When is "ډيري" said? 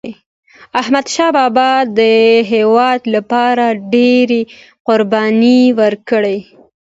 3.93-4.41